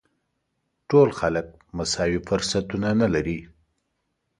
[0.89, 1.45] ټول خلک
[1.77, 3.39] مساوي فرصتونه نه لري.